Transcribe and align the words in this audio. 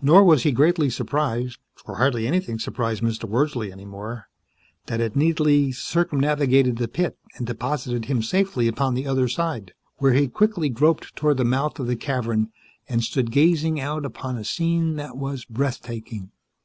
Nor 0.00 0.22
was 0.22 0.44
he 0.44 0.52
greatly 0.52 0.88
surprised 0.88 1.58
(for 1.74 1.96
hardly 1.96 2.28
anything 2.28 2.60
surprised 2.60 3.02
Mr. 3.02 3.24
Wordsley 3.28 3.72
any 3.72 3.84
more) 3.84 4.28
that 4.86 5.00
it 5.00 5.16
neatly 5.16 5.72
circumnavigated 5.72 6.78
the 6.78 6.86
pit 6.86 7.18
and 7.36 7.44
deposited 7.44 8.04
him 8.04 8.22
safely 8.22 8.68
upon 8.68 8.94
the 8.94 9.04
other 9.08 9.26
side, 9.26 9.74
where 9.96 10.12
he 10.12 10.28
quickly 10.28 10.68
groped 10.68 11.16
toward 11.16 11.38
the 11.38 11.44
mouth 11.44 11.80
of 11.80 11.88
the 11.88 11.96
cavern 11.96 12.52
and 12.88 13.02
stood 13.02 13.32
gazing 13.32 13.80
out 13.80 14.04
upon 14.04 14.38
a 14.38 14.44
scene 14.44 14.94
that 14.94 15.16
was 15.16 15.44
breathtaking. 15.44 16.30